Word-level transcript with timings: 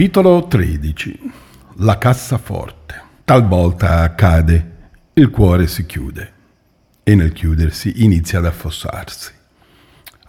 Capitolo 0.00 0.46
13 0.46 1.30
La 1.80 1.98
cassaforte. 1.98 3.02
Talvolta 3.22 4.00
accade, 4.00 4.76
il 5.12 5.28
cuore 5.28 5.66
si 5.66 5.84
chiude 5.84 6.32
e 7.02 7.14
nel 7.14 7.32
chiudersi 7.32 8.02
inizia 8.02 8.38
ad 8.38 8.46
affossarsi, 8.46 9.30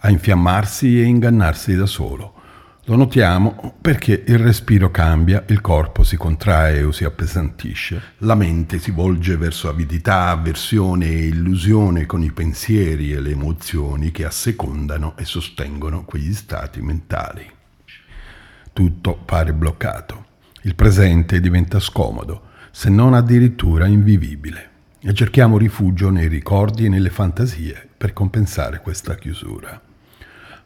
a 0.00 0.10
infiammarsi 0.10 1.00
e 1.00 1.04
ingannarsi 1.04 1.74
da 1.74 1.86
solo. 1.86 2.34
Lo 2.84 2.96
notiamo 2.96 3.78
perché 3.80 4.24
il 4.26 4.38
respiro 4.40 4.90
cambia, 4.90 5.42
il 5.48 5.62
corpo 5.62 6.02
si 6.04 6.18
contrae 6.18 6.82
o 6.82 6.92
si 6.92 7.04
appesantisce, 7.04 8.02
la 8.18 8.34
mente 8.34 8.78
si 8.78 8.90
volge 8.90 9.38
verso 9.38 9.70
avidità, 9.70 10.28
avversione 10.28 11.06
e 11.06 11.28
illusione 11.28 12.04
con 12.04 12.22
i 12.22 12.30
pensieri 12.30 13.12
e 13.12 13.20
le 13.20 13.30
emozioni 13.30 14.10
che 14.10 14.26
assecondano 14.26 15.16
e 15.16 15.24
sostengono 15.24 16.04
quegli 16.04 16.34
stati 16.34 16.82
mentali. 16.82 17.60
Tutto 18.74 19.18
pare 19.22 19.52
bloccato. 19.52 20.24
Il 20.62 20.74
presente 20.74 21.40
diventa 21.40 21.78
scomodo, 21.78 22.48
se 22.70 22.88
non 22.88 23.12
addirittura 23.12 23.86
invivibile, 23.86 24.70
e 25.00 25.12
cerchiamo 25.12 25.58
rifugio 25.58 26.08
nei 26.08 26.26
ricordi 26.26 26.86
e 26.86 26.88
nelle 26.88 27.10
fantasie 27.10 27.86
per 27.94 28.14
compensare 28.14 28.80
questa 28.80 29.14
chiusura. 29.16 29.78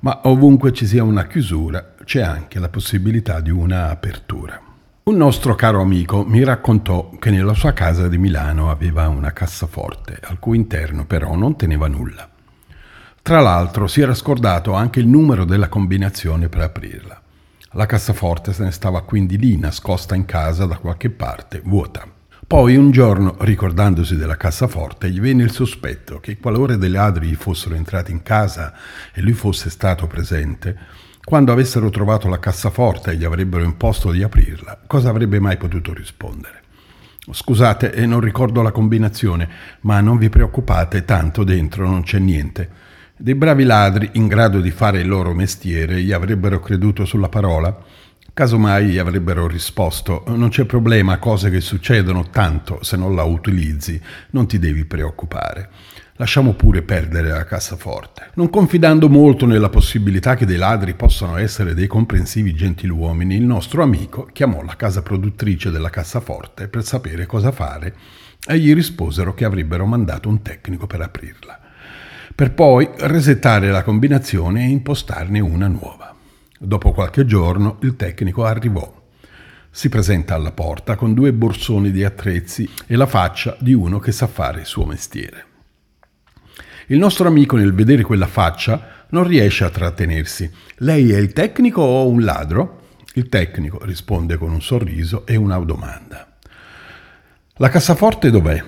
Ma 0.00 0.20
ovunque 0.24 0.72
ci 0.72 0.86
sia 0.86 1.02
una 1.02 1.26
chiusura, 1.26 1.94
c'è 2.04 2.20
anche 2.20 2.60
la 2.60 2.68
possibilità 2.68 3.40
di 3.40 3.50
una 3.50 3.90
apertura. 3.90 4.60
Un 5.02 5.16
nostro 5.16 5.56
caro 5.56 5.80
amico 5.80 6.24
mi 6.24 6.44
raccontò 6.44 7.10
che 7.18 7.30
nella 7.30 7.54
sua 7.54 7.72
casa 7.72 8.06
di 8.06 8.18
Milano 8.18 8.70
aveva 8.70 9.08
una 9.08 9.32
cassaforte, 9.32 10.20
al 10.22 10.38
cui 10.38 10.56
interno 10.56 11.06
però 11.06 11.34
non 11.34 11.56
teneva 11.56 11.88
nulla. 11.88 12.28
Tra 13.20 13.40
l'altro 13.40 13.88
si 13.88 14.00
era 14.00 14.14
scordato 14.14 14.74
anche 14.74 15.00
il 15.00 15.08
numero 15.08 15.44
della 15.44 15.68
combinazione 15.68 16.48
per 16.48 16.60
aprirla. 16.60 17.22
La 17.76 17.84
cassaforte 17.84 18.54
se 18.54 18.64
ne 18.64 18.70
stava 18.70 19.02
quindi 19.02 19.36
lì, 19.36 19.58
nascosta 19.58 20.14
in 20.14 20.24
casa 20.24 20.64
da 20.64 20.78
qualche 20.78 21.10
parte, 21.10 21.60
vuota. 21.62 22.08
Poi 22.46 22.74
un 22.74 22.90
giorno, 22.90 23.36
ricordandosi 23.40 24.16
della 24.16 24.38
cassaforte, 24.38 25.10
gli 25.10 25.20
venne 25.20 25.42
il 25.42 25.50
sospetto 25.50 26.18
che 26.18 26.38
qualora 26.38 26.76
dei 26.76 26.88
ladri 26.88 27.34
fossero 27.34 27.74
entrati 27.74 28.12
in 28.12 28.22
casa 28.22 28.72
e 29.12 29.20
lui 29.20 29.34
fosse 29.34 29.68
stato 29.68 30.06
presente, 30.06 30.74
quando 31.22 31.52
avessero 31.52 31.90
trovato 31.90 32.28
la 32.28 32.38
cassaforte 32.38 33.10
e 33.10 33.16
gli 33.16 33.24
avrebbero 33.24 33.62
imposto 33.62 34.10
di 34.10 34.22
aprirla, 34.22 34.80
cosa 34.86 35.10
avrebbe 35.10 35.38
mai 35.38 35.58
potuto 35.58 35.92
rispondere? 35.92 36.62
Scusate, 37.30 38.06
non 38.06 38.20
ricordo 38.20 38.62
la 38.62 38.72
combinazione, 38.72 39.50
ma 39.80 40.00
non 40.00 40.16
vi 40.16 40.30
preoccupate, 40.30 41.04
tanto 41.04 41.44
dentro 41.44 41.86
non 41.86 42.04
c'è 42.04 42.20
niente. 42.20 42.85
Dei 43.18 43.34
bravi 43.34 43.64
ladri, 43.64 44.10
in 44.12 44.26
grado 44.26 44.60
di 44.60 44.70
fare 44.70 45.00
il 45.00 45.08
loro 45.08 45.32
mestiere, 45.32 46.02
gli 46.02 46.12
avrebbero 46.12 46.60
creduto 46.60 47.06
sulla 47.06 47.30
parola? 47.30 47.74
Casomai 48.34 48.88
gli 48.88 48.98
avrebbero 48.98 49.46
risposto: 49.46 50.22
Non 50.26 50.50
c'è 50.50 50.66
problema, 50.66 51.16
cose 51.16 51.48
che 51.48 51.62
succedono 51.62 52.28
tanto, 52.28 52.80
se 52.82 52.98
non 52.98 53.14
la 53.14 53.22
utilizzi, 53.22 53.98
non 54.32 54.46
ti 54.46 54.58
devi 54.58 54.84
preoccupare. 54.84 55.70
Lasciamo 56.16 56.52
pure 56.52 56.82
perdere 56.82 57.30
la 57.30 57.46
cassaforte. 57.46 58.32
Non 58.34 58.50
confidando 58.50 59.08
molto 59.08 59.46
nella 59.46 59.70
possibilità 59.70 60.34
che 60.34 60.44
dei 60.44 60.58
ladri 60.58 60.92
possano 60.92 61.38
essere 61.38 61.72
dei 61.72 61.86
comprensivi 61.86 62.52
gentiluomini, 62.52 63.34
il 63.34 63.44
nostro 63.44 63.82
amico 63.82 64.28
chiamò 64.30 64.60
la 64.62 64.76
casa 64.76 65.00
produttrice 65.00 65.70
della 65.70 65.88
cassaforte 65.88 66.68
per 66.68 66.84
sapere 66.84 67.24
cosa 67.24 67.50
fare 67.50 67.96
e 68.46 68.58
gli 68.58 68.74
risposero 68.74 69.32
che 69.32 69.46
avrebbero 69.46 69.86
mandato 69.86 70.28
un 70.28 70.42
tecnico 70.42 70.86
per 70.86 71.00
aprirla 71.00 71.60
per 72.36 72.52
poi 72.52 72.86
resettare 72.98 73.70
la 73.70 73.82
combinazione 73.82 74.66
e 74.66 74.68
impostarne 74.68 75.40
una 75.40 75.68
nuova. 75.68 76.14
Dopo 76.58 76.92
qualche 76.92 77.24
giorno 77.24 77.78
il 77.80 77.96
tecnico 77.96 78.44
arrivò. 78.44 79.04
Si 79.70 79.88
presenta 79.88 80.34
alla 80.34 80.52
porta 80.52 80.96
con 80.96 81.14
due 81.14 81.32
borsoni 81.32 81.90
di 81.90 82.04
attrezzi 82.04 82.68
e 82.86 82.94
la 82.94 83.06
faccia 83.06 83.56
di 83.58 83.72
uno 83.72 83.98
che 83.98 84.12
sa 84.12 84.26
fare 84.26 84.60
il 84.60 84.66
suo 84.66 84.84
mestiere. 84.84 85.46
Il 86.88 86.98
nostro 86.98 87.26
amico 87.26 87.56
nel 87.56 87.72
vedere 87.72 88.02
quella 88.02 88.26
faccia 88.26 89.06
non 89.08 89.26
riesce 89.26 89.64
a 89.64 89.70
trattenersi. 89.70 90.50
Lei 90.80 91.12
è 91.12 91.16
il 91.16 91.32
tecnico 91.32 91.80
o 91.80 92.06
un 92.06 92.22
ladro? 92.22 92.82
Il 93.14 93.30
tecnico 93.30 93.82
risponde 93.82 94.36
con 94.36 94.52
un 94.52 94.60
sorriso 94.60 95.24
e 95.24 95.36
una 95.36 95.56
domanda. 95.60 96.36
La 97.54 97.70
cassaforte 97.70 98.30
dov'è? 98.30 98.62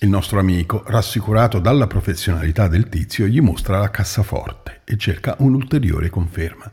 Il 0.00 0.10
nostro 0.10 0.38
amico, 0.38 0.84
rassicurato 0.86 1.58
dalla 1.58 1.88
professionalità 1.88 2.68
del 2.68 2.88
tizio, 2.88 3.26
gli 3.26 3.40
mostra 3.40 3.80
la 3.80 3.90
cassaforte 3.90 4.82
e 4.84 4.96
cerca 4.96 5.34
un'ulteriore 5.40 6.08
conferma. 6.08 6.70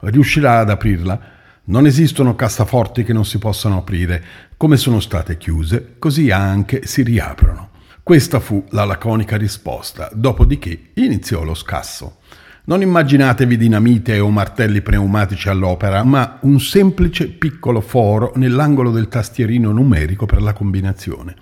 Riuscirà 0.00 0.58
ad 0.58 0.70
aprirla? 0.70 1.20
Non 1.66 1.86
esistono 1.86 2.34
cassaforti 2.34 3.04
che 3.04 3.12
non 3.12 3.24
si 3.24 3.38
possano 3.38 3.76
aprire. 3.76 4.24
Come 4.56 4.76
sono 4.76 4.98
state 4.98 5.38
chiuse, 5.38 5.94
così 6.00 6.32
anche 6.32 6.84
si 6.84 7.04
riaprono. 7.04 7.70
Questa 8.02 8.40
fu 8.40 8.64
la 8.70 8.84
laconica 8.84 9.36
risposta, 9.36 10.10
dopodiché 10.12 10.90
iniziò 10.94 11.44
lo 11.44 11.54
scasso. 11.54 12.16
Non 12.64 12.82
immaginatevi 12.82 13.56
dinamite 13.56 14.18
o 14.18 14.30
martelli 14.30 14.80
pneumatici 14.80 15.48
all'opera, 15.48 16.02
ma 16.02 16.38
un 16.40 16.58
semplice 16.58 17.28
piccolo 17.28 17.80
foro 17.80 18.32
nell'angolo 18.34 18.90
del 18.90 19.06
tastierino 19.06 19.70
numerico 19.70 20.26
per 20.26 20.42
la 20.42 20.52
combinazione 20.52 21.36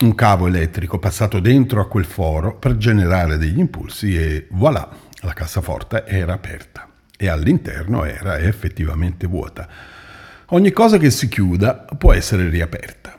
un 0.00 0.14
cavo 0.14 0.46
elettrico 0.46 0.98
passato 0.98 1.40
dentro 1.40 1.80
a 1.80 1.88
quel 1.88 2.04
foro 2.04 2.56
per 2.56 2.76
generare 2.76 3.36
degli 3.36 3.58
impulsi 3.58 4.16
e 4.16 4.46
voilà, 4.50 4.88
la 5.22 5.32
cassaforte 5.32 6.04
era 6.06 6.34
aperta 6.34 6.88
e 7.16 7.28
all'interno 7.28 8.04
era 8.04 8.38
effettivamente 8.38 9.26
vuota. 9.26 9.68
Ogni 10.50 10.70
cosa 10.70 10.98
che 10.98 11.10
si 11.10 11.26
chiuda 11.28 11.84
può 11.98 12.12
essere 12.12 12.48
riaperta, 12.48 13.16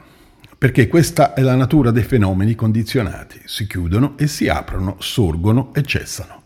perché 0.57 0.88
questa 0.88 1.34
è 1.34 1.41
la 1.41 1.56
natura 1.56 1.91
dei 1.91 2.03
fenomeni 2.03 2.56
condizionati, 2.56 3.41
si 3.44 3.67
chiudono 3.67 4.17
e 4.17 4.28
si 4.28 4.47
aprono, 4.47 4.96
sorgono 5.00 5.73
e 5.73 5.84
cessano. 5.84 6.44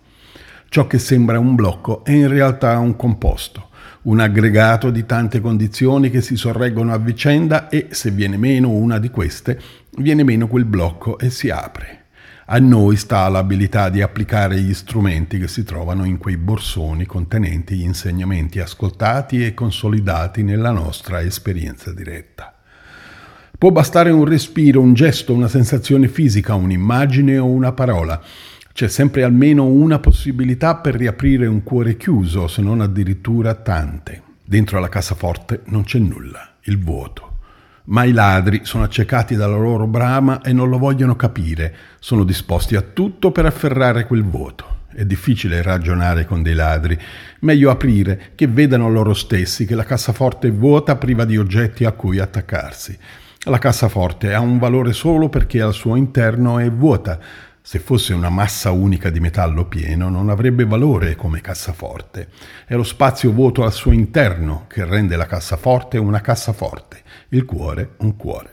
Ciò 0.68 0.88
che 0.88 0.98
sembra 0.98 1.38
un 1.38 1.54
blocco 1.54 2.04
è 2.04 2.12
in 2.12 2.28
realtà 2.28 2.80
un 2.80 2.96
composto, 2.96 3.70
un 4.04 4.20
aggregato 4.20 4.90
di 4.90 5.06
tante 5.06 5.40
condizioni 5.40 6.10
che 6.10 6.22
si 6.22 6.36
sorreggono 6.36 6.92
a 6.92 6.98
vicenda 6.98 7.70
e, 7.70 7.88
se 7.92 8.12
viene 8.12 8.38
meno 8.38 8.70
una 8.70 9.00
di 9.00 9.10
queste, 9.10 9.60
viene 9.98 10.24
meno 10.24 10.48
quel 10.48 10.66
blocco 10.66 11.18
e 11.18 11.30
si 11.30 11.50
apre. 11.50 12.00
A 12.48 12.60
noi 12.60 12.98
sta 12.98 13.30
l'abilità 13.30 13.88
di 13.88 14.02
applicare 14.02 14.60
gli 14.60 14.74
strumenti 14.74 15.40
che 15.40 15.48
si 15.48 15.64
trovano 15.64 16.04
in 16.04 16.18
quei 16.18 16.36
borsoni 16.36 17.06
contenenti 17.06 17.76
gli 17.76 17.84
insegnamenti 17.84 18.60
ascoltati 18.60 19.46
e 19.46 19.54
consolidati 19.54 20.44
nella 20.44 20.72
nostra 20.72 21.22
esperienza 21.22 21.94
diretta. 21.94 22.54
Può 23.58 23.72
bastare 23.72 24.10
un 24.10 24.26
respiro, 24.26 24.82
un 24.82 24.94
gesto, 24.94 25.34
una 25.34 25.48
sensazione 25.48 26.10
fisica, 26.10 26.54
un'immagine 26.56 27.38
o 27.38 27.46
una 27.46 27.72
parola. 27.72 28.22
C'è 28.74 28.88
sempre 28.88 29.22
almeno 29.22 29.66
una 29.66 30.00
possibilità 30.00 30.78
per 30.78 30.96
riaprire 30.96 31.46
un 31.46 31.62
cuore 31.62 31.96
chiuso, 31.96 32.48
se 32.48 32.64
non 32.64 32.82
addirittura 32.82 33.54
tante. 33.54 34.24
Dentro 34.44 34.80
la 34.80 34.90
cassaforte 34.90 35.62
non 35.66 35.84
c'è 35.84 36.00
nulla, 36.00 36.56
il 36.64 36.80
vuoto. 36.80 37.38
Ma 37.86 38.04
i 38.04 38.12
ladri 38.12 38.62
sono 38.64 38.84
accecati 38.84 39.36
dalla 39.36 39.58
loro 39.58 39.86
brama 39.86 40.42
e 40.42 40.54
non 40.54 40.70
lo 40.70 40.80
vogliono 40.80 41.16
capire, 41.16 41.76
sono 42.00 42.24
disposti 42.24 42.76
a 42.76 42.82
tutto 42.82 43.32
per 43.32 43.46
afferrare 43.46 44.08
quel 44.08 44.24
vuoto. 44.24 44.78
È 44.92 45.06
difficile 45.06 45.62
ragionare 45.62 46.26
con 46.26 46.42
dei 46.42 46.56
ladri, 46.56 47.00
meglio 47.42 47.70
aprire, 47.70 48.32
che 48.34 48.48
vedano 48.48 48.90
loro 48.90 49.14
stessi 49.14 49.68
che 49.68 49.76
la 49.76 49.86
cassaforte 49.86 50.48
è 50.48 50.52
vuota 50.52 50.96
priva 50.96 51.26
di 51.26 51.38
oggetti 51.38 51.86
a 51.86 51.92
cui 51.92 52.18
attaccarsi. 52.18 52.98
La 53.46 53.60
cassaforte 53.60 54.34
ha 54.34 54.40
un 54.40 54.58
valore 54.58 54.94
solo 54.94 55.30
perché 55.30 55.62
al 55.62 55.74
suo 55.74 55.96
interno 55.96 56.58
è 56.58 56.72
vuota. 56.72 57.20
Se 57.66 57.80
fosse 57.80 58.14
una 58.14 58.30
massa 58.30 58.72
unica 58.72 59.10
di 59.10 59.22
metallo 59.22 59.66
pieno 59.68 60.10
non 60.10 60.28
avrebbe 60.28 60.66
valore 60.66 61.16
come 61.16 61.40
cassaforte. 61.40 62.28
È 62.66 62.76
lo 62.76 62.84
spazio 62.84 63.32
vuoto 63.32 63.64
al 63.64 63.72
suo 63.72 63.94
interno 63.94 64.66
che 64.68 64.84
rende 64.84 65.16
la 65.16 65.26
cassaforte 65.26 65.98
una 65.98 66.20
cassaforte 66.20 67.02
il 67.30 67.46
cuore 67.46 67.92
un 68.00 68.18
cuore. 68.18 68.50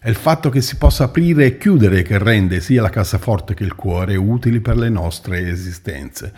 È 0.00 0.08
il 0.08 0.14
fatto 0.14 0.48
che 0.48 0.60
si 0.60 0.76
possa 0.76 1.04
aprire 1.04 1.44
e 1.44 1.58
chiudere 1.58 2.02
che 2.02 2.18
rende 2.18 2.60
sia 2.60 2.80
la 2.80 2.88
cassaforte 2.88 3.52
che 3.52 3.64
il 3.64 3.74
cuore 3.74 4.14
utili 4.14 4.60
per 4.60 4.76
le 4.76 4.90
nostre 4.90 5.48
esistenze. 5.48 6.32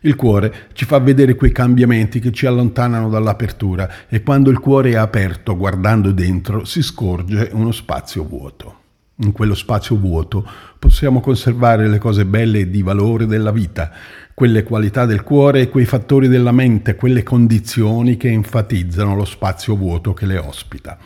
Il 0.00 0.16
cuore 0.16 0.68
ci 0.74 0.84
fa 0.84 0.98
vedere 0.98 1.34
quei 1.34 1.50
cambiamenti 1.50 2.20
che 2.20 2.30
ci 2.30 2.44
allontanano 2.44 3.08
dall'apertura 3.08 4.06
e 4.06 4.22
quando 4.22 4.50
il 4.50 4.58
cuore 4.58 4.90
è 4.90 4.96
aperto, 4.96 5.56
guardando 5.56 6.12
dentro, 6.12 6.66
si 6.66 6.82
scorge 6.82 7.48
uno 7.54 7.72
spazio 7.72 8.22
vuoto. 8.22 8.82
In 9.20 9.32
quello 9.32 9.56
spazio 9.56 9.96
vuoto 9.96 10.48
possiamo 10.78 11.18
conservare 11.18 11.88
le 11.88 11.98
cose 11.98 12.24
belle 12.24 12.60
e 12.60 12.70
di 12.70 12.82
valore 12.82 13.26
della 13.26 13.50
vita, 13.50 13.90
quelle 14.32 14.62
qualità 14.62 15.06
del 15.06 15.24
cuore 15.24 15.62
e 15.62 15.68
quei 15.68 15.86
fattori 15.86 16.28
della 16.28 16.52
mente, 16.52 16.94
quelle 16.94 17.24
condizioni 17.24 18.16
che 18.16 18.28
enfatizzano 18.28 19.16
lo 19.16 19.24
spazio 19.24 19.74
vuoto 19.74 20.14
che 20.14 20.24
le 20.24 20.38
ospita, 20.38 20.96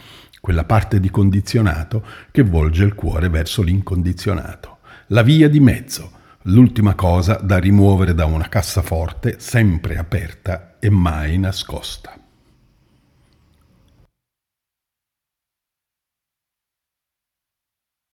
quella 0.43 0.65
parte 0.65 1.01
di 1.01 1.09
condizionato 1.09 2.05
che 2.31 2.43
volge 2.43 2.85
il 2.85 2.95
cuore 2.95 3.31
verso 3.31 3.63
l'incondizionato, 3.63 4.81
la 5.07 5.23
via 5.23 5.49
di 5.49 5.61
mezzo, 5.61 6.11
l'ultima 6.43 6.95
cosa 6.95 7.41
da 7.43 7.57
rimuovere 7.57 8.13
da 8.13 8.27
una 8.27 8.49
cassaforte 8.49 9.37
sempre 9.39 9.97
aperta 9.97 10.77
e 10.79 10.91
mai 10.91 11.39
nascosta. 11.39 12.22